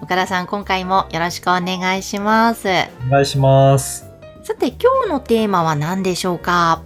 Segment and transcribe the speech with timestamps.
[0.00, 2.68] 岡田さん今回もよろしくお願いします
[3.06, 4.08] お願いします。
[4.42, 6.82] さて今日のテーマは何でしょうか？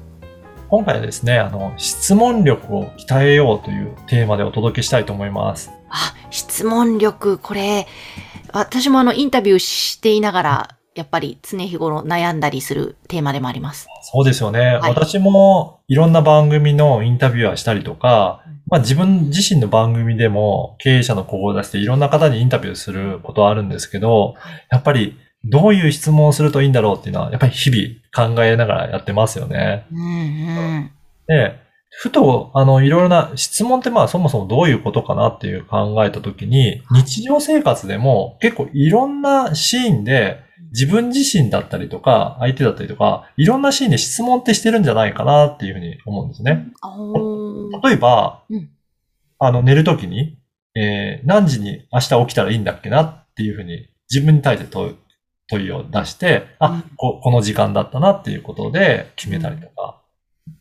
[0.69, 5.70] 今回はですね、あの、質問力を鍛えようというテーマでお届けしたいと思います。
[5.91, 7.87] あ、質問力、これ、
[8.53, 13.87] 私もあの、インタビューしていながら、やっぱり常日頃悩んだりするテーマでもあります。
[14.03, 14.77] そうですよね。
[14.77, 18.42] はい私もいろんな番組のインタビュアーしたりとか、
[18.73, 24.35] まあ自分自身の番組でも経営者の子を出していろんな方にインタビューすることはあるんですけど、
[24.71, 29.84] やっぱりどういう質問をするといいんだろうっていうのは、やっぱり日々考えながらやってますよね。
[29.92, 30.03] うんう
[30.84, 30.91] ん。
[31.27, 31.59] で、
[31.91, 40.41] ふと、あの、いろいろな質問ってまあそもそもどういうことかなっていう考えたときに、日常生活でも結構いろんなシーンで
[40.73, 46.67] 自分自身だったりとか、相手だったりとか、いろんなシーンで質問ってしてるんじゃないかなっていうふうに思うんですね。
[47.84, 48.70] 例えば、うん。
[49.39, 50.39] あの、寝るときに、
[50.75, 54.97] えー、何時に明日起きたらいいんだっけなっていうふうに自分に対して問い
[55.48, 60.01] 問いを出して、あうん、ここの時間だったなっていうことで決めたりとか、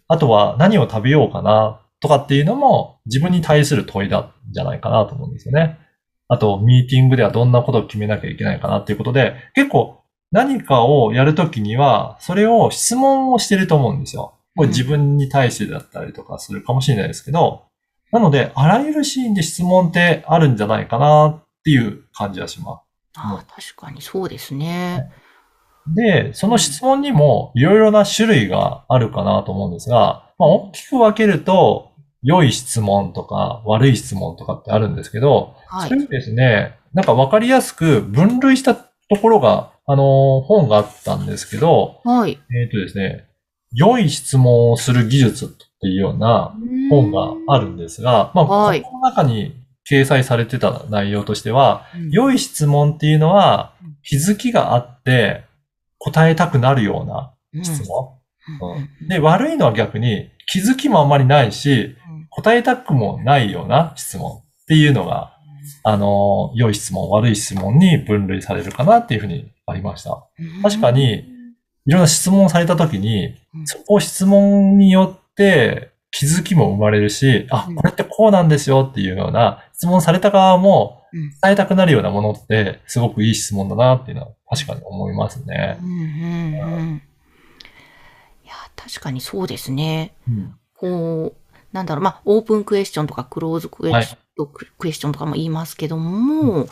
[0.08, 5.80] あとは何を食べようかなとかっていうのも自分に対する問いだんじゃないかなと思うんですよね。
[6.28, 10.01] あと、ミーティングではどんなことを決めなきゃいけないかなっていうことで、結構
[10.32, 14.34] 何かをやるときには、それを質問をしてると思うんですよ。
[14.56, 17.64] これ自分に対してだったりとかするかもしれないですけど、
[18.12, 22.92] なので、あらゆるシーンで質問ってあるんじゃないかなっていう感じはします。
[23.18, 25.12] あ確かにそうですね。
[25.88, 31.92] で、その質問にもいろいろな種類があるかなと思うんですが、まあ、大きく分けると、
[32.24, 35.90] 良い質問とか悪い質問とかってあるんですけど、はい。
[35.90, 38.86] それをですね、なんか分かりやすく分類したと
[39.22, 42.32] ころが、あの、本があったんですけど、はい。
[42.32, 43.26] えっ、とですね、
[43.74, 46.56] 良い質問をする技術っていうような
[46.90, 48.82] 本があるんですが、まあ、はい。
[48.82, 52.10] この中に掲載されてた内容としては、うん。
[52.10, 55.44] 良い質問っていうのはうん、気づきがあって
[55.98, 58.18] 答えたくなるような質問。
[58.62, 58.78] うん。
[59.02, 59.08] うん。
[59.10, 62.28] で、悪いのは逆に気づきもあんまりないし、うん。
[62.30, 65.38] 答えたくもないような質問っていうのが、
[65.84, 70.28] あの、良い質問、悪い質問に分類されるかなっていうふうにありました。
[70.40, 70.62] うん。
[70.62, 71.26] 確かに、
[71.86, 73.68] いろんな質問をされたときにう、ん。
[73.68, 81.30] そこ質問によって気づきも生まれるし、あうん、これってこうなんですよっていうような質問された側もうん。
[81.42, 85.78] 伝えたくなるようなものってすごくいい質問だなっていうのは確かに思いますね。
[85.82, 87.02] うんうんうん
[88.46, 90.14] いや、確かにそうですね。
[90.28, 90.56] うん。
[90.76, 91.42] こう、
[91.74, 94.02] なんだろう、まあ、オープンクエスチョンとかクローズクエは
[94.78, 96.70] クエスチョンとかも言いますけども、そ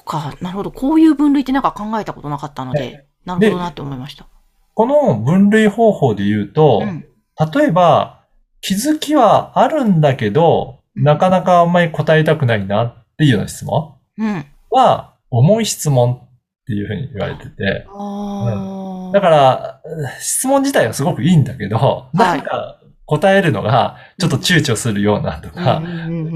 [0.00, 0.70] うか、なるほど。
[0.70, 4.26] こういう分類ってなんか考えたことなかったので、なるほどなって思いました。
[4.74, 7.06] この分類方法で言うと、うん。
[7.52, 8.24] 例えば
[8.60, 14.44] 気づきはあるんだけど、なかなかあんまり答えたくないなっていうような質問うん。
[14.70, 16.28] は重い質問っ
[16.66, 19.12] ていうふうに言われてて、ああ。
[19.12, 19.80] だから、
[20.20, 25.82] 質問自体はすごくいいんだけど、なんか答えるのがちょっと躊躇するようなとか、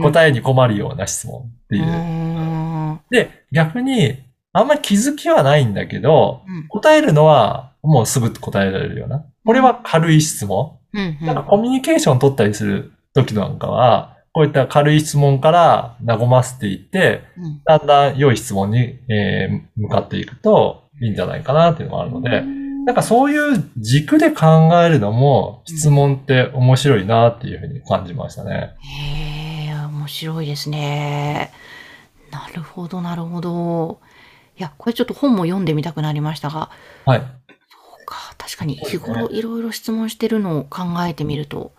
[0.02, 1.86] 答えに困るような質問っていうう。
[1.86, 3.00] ん。
[3.10, 4.18] で、逆に、
[4.52, 9.24] あんまり気づきはないんだけど、うん答えるのはもうすぐ答えられるような。
[9.44, 10.78] これは軽い質問。
[10.92, 11.18] うん。
[11.22, 22.42] なんかコミュニケーション取ったりする時なんかは、こういった軽い質問から和ませていって、うんだんだん良い質問に、えー向かっていくといいんじゃないかなっていうのがあるので、
[22.88, 28.76] なんかそういう軸で考えるのも質問って面白いなっていうふうに感じましたね。
[28.80, 31.52] へえ、面白いですね。
[32.30, 34.00] なるほど、なるほど。
[34.58, 36.70] いや、これちょっと本も読んでみたくなりましたが、
[37.04, 37.18] はい。
[37.18, 41.72] そうか、確かに日頃いろいろ質問してるのを考えてみると、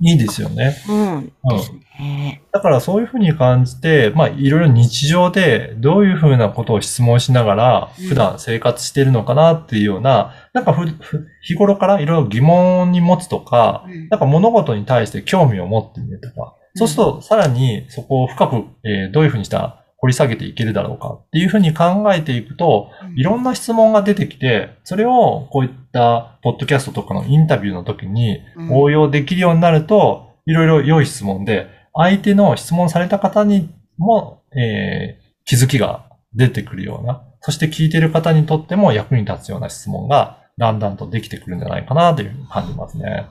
[0.00, 0.76] いいですよね。
[0.88, 2.42] うん、ですね。
[2.52, 8.08] だからそういうふうに感じて、まあいろいろ日常でどういうふうなことを質問しながらうん。
[8.08, 14.08] 普段生活してるのかなっていうような、なんかふふ日頃からいろいろ疑問に持つとか、うん。
[14.08, 18.54] なんか物事に対して興味を持ってみるとか、そうするとさらにそこを深く、
[18.84, 43.04] えーどういうふうにしたら掘り下げていけるだろうかっていうふうに考えていくと、いろんな質問が出てきて、それをこういったポッドキャストとかのインタビューの時にうん応用できるようになると、いろいろ良い質問で、相手の質問された方にも、えー気づきが出てくるような、そして聞いている方にとっても役に立つような質問がだんだんとできてくるんじゃないかなというふうに感じますね。
[43.04, 43.28] なる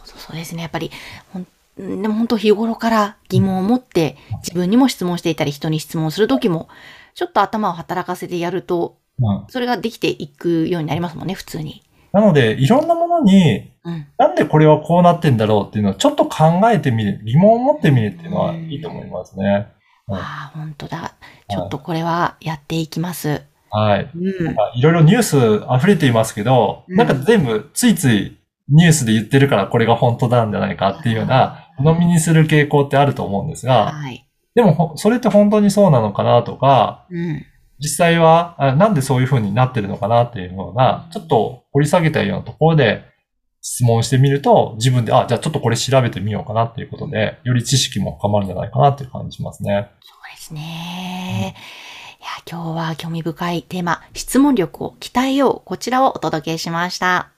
[0.00, 0.62] ほど、そうですね。
[0.62, 0.90] やっぱり、
[1.32, 1.46] ほん
[1.76, 6.68] でも本当日頃から疑問を持って自分にも質問していたり人に質問するときも、
[7.14, 11.82] ちょっと頭を働かせてやると、うん、それができていくようになりますもんね、普通に。
[12.12, 14.06] なので、いろんなものに、うん。
[14.18, 19.68] なんでこれはこうなってんだろうっていうのをちょっと考えてみる、疑問を持ってみるっていうのはいいと思いますね。
[19.76, 21.14] うんああ、本当だ。
[21.48, 23.42] ちょっとこれはやっていきます。
[23.70, 24.10] はい。
[24.14, 24.60] うん。
[24.60, 25.36] あいろいろニュース
[25.74, 28.38] 溢れていますけど、うんなんか全部ついつい
[28.68, 34.28] ニュースで言ってるからこれが本当なんじゃないかっていうような、鵜呑みにする傾向ってあると思うんですが、はい。
[34.54, 37.44] でもほそれって本当にそうなのかなとか、うん。
[37.78, 43.04] 実際はあなんでそういう風になってるのかなっていうような、ちょっと掘り下げたようなところで
[43.62, 49.88] 質問してみると、自分で、あ、じゃあちょっとこれ調べてみようかなっていうことで、より知識も深まるんじゃないかなっていう感じしますね。
[50.00, 51.54] そうですね。
[52.20, 55.62] いや、今日は興味深いテーマ、質問力を鍛えよう。
[55.64, 57.31] こちらをお届けしました。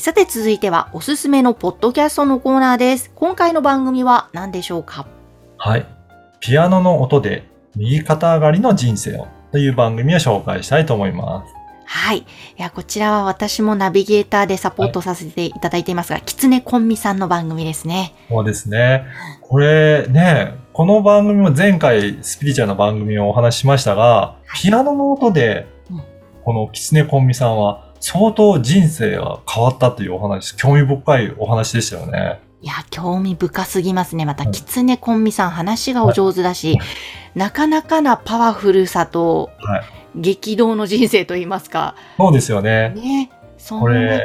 [0.00, 3.10] さて続いてはおすすめのポッドキャストのコーナーです。
[3.16, 5.08] 今回の番組は何でしょうか？
[5.56, 5.86] はい。
[6.40, 11.52] ピアノの音で右肩上がりの人生をという番組を紹介したいと思います。
[11.86, 12.18] はい。
[12.18, 12.24] い
[12.58, 18.14] や、こちらは私もナビゲーターでサポートさせていただいていますが、キツネコンミさんの番組ですね。
[18.28, 19.04] そうですね。
[19.40, 26.02] これね、この番組も前回スピリチュアルな番組をお話ししましたが、ピアノの音でうん、
[26.44, 32.40] このキツネコンミさんは相当人生が変わったというお話、興味深いお話でしたよね。
[32.60, 34.24] いや、興味深すぎますね。
[34.24, 36.86] また、はいキツネコンミさん話がお上手だし、はい
[37.34, 39.82] なかなかなパワフルさと、はい
[40.16, 41.94] 激動の人生といいますか。
[42.16, 42.90] そうですよね。
[42.90, 43.30] ね。
[43.68, 44.22] これ、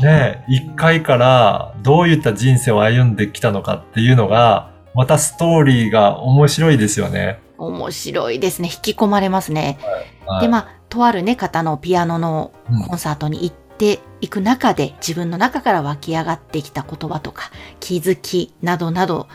[0.00, 7.38] ね、一回からどういった人生を歩んできたのかっていうのが、またストーリーが面白いですよね。
[7.58, 8.68] 面白いですね。
[8.72, 9.78] 引き込まれますね。
[9.82, 12.82] はいで、まあ、とあるね、方のピアノのうん。
[12.82, 17.50] コンサートに行っていく中で、自分の中から湧き上がってきた言葉とか、
[17.80, 19.28] 気づきなどなど、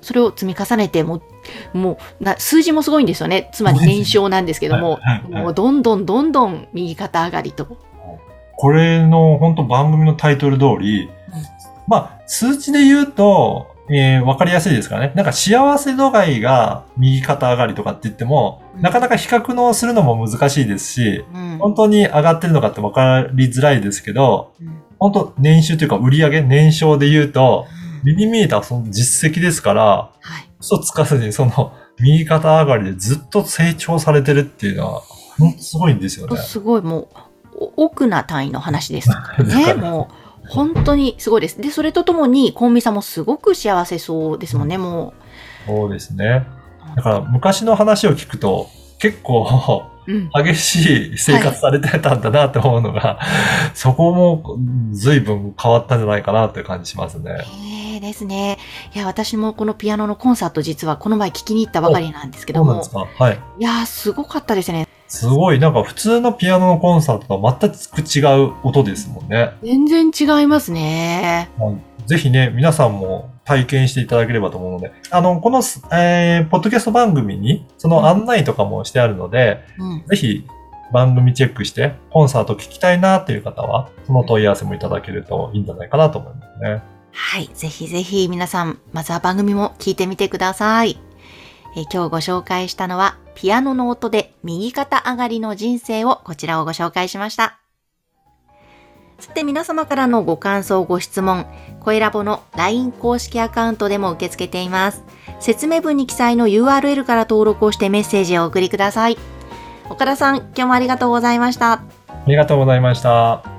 [0.00, 1.22] それを積み重ねて、も
[1.74, 3.50] う、もうな、数字もすごいんですよね。
[3.52, 5.00] つまり年少なんですけどもはい。
[5.00, 5.42] はい、はい。
[5.42, 7.66] もうどんどんどんどん右肩上がりと。
[8.56, 11.08] これの本当番組のタイトル通り、
[11.86, 15.12] まあ、数値で言うと、えーわかりやすいですからね。
[15.14, 27.66] なんか幸せ度合いが右肩上がりとかって言っても、うんなかなか比較のするのも難しいですし、うん本当に上がってるのかって分かりづらいですけど、うん本当年収というか売上年商で言うと、
[28.02, 29.84] 目に見えたその実績ですから、
[30.20, 30.50] はい。
[30.60, 35.00] 嘘つかずにその右肩上がりでずっと成長されてるっていうのは、
[35.38, 36.36] ほんとすごいんですよね。
[36.36, 37.08] すごいもう、
[37.76, 39.74] お奥な単位の話ですね。
[39.78, 41.60] もう、本当にすごいです。
[41.60, 45.14] で、それとともに、コンビさんもすごく幸せそうですもんね、も
[45.66, 46.46] そうですね。
[46.94, 46.96] う。
[46.96, 48.68] だから昔の話を聞くと、
[48.98, 49.46] 結構
[50.08, 50.30] うん。
[50.30, 53.20] 激しい生活されてたんだなって思うのが、
[53.74, 54.56] そこも
[54.92, 57.32] 随分変わったんじゃないかなっていう感じしますね。
[57.92, 58.58] ええですね。
[58.94, 63.40] いや、私もこのピアノのコンサート実はこの前聞きに行ったばかりなんですけどもそうなんです、かはい。
[63.58, 64.87] いやー、すごかったですね。
[65.08, 69.54] すごい、なんか普通のピアノのコンサートとは全く違う音ですもんね。
[69.62, 71.50] 全然違いますね。
[72.06, 75.60] ぜひね、皆さんも体験していただければと思うので、あの、この、
[75.92, 80.04] えー、ポッドキャスト番組に、その案内とかもしてあるので、うん。
[80.06, 80.46] ぜひ
[80.92, 86.82] 番組チェックして、コンサート聞きたいなっていう方は、その問い合わせもいただけるといいんじゃないかなと思いますね。
[87.12, 87.50] はい。
[87.54, 90.98] ぜひぜひ皆さん、まずは番組も聞いてみてください。
[91.76, 97.60] えー今日ご紹介したのは、ピアノの音で右肩上がりの人生をこちらをご紹介しました。
[99.20, 101.46] さて皆様からのご感想、ご質問、
[101.78, 105.04] 声ラボの LINE 公式アカウントでも受け付けています。
[105.38, 109.16] 説明文に記載の URL から登録をしてメッセージをお送りください。
[109.88, 111.74] 岡田さん、今日もありがとうございました。
[111.74, 111.80] あ
[112.26, 113.57] りがとうございました。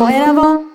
[0.00, 0.69] 声